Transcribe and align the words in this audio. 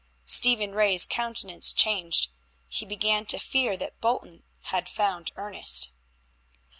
Stephen 0.25 0.71
Ray's 0.71 1.05
countenance 1.05 1.71
changed. 1.71 2.31
He 2.67 2.87
began 2.87 3.27
to 3.27 3.37
fear 3.37 3.77
that 3.77 4.01
Bolton 4.01 4.41
had 4.73 4.89
found 4.89 5.31
Ernest. 5.35 5.91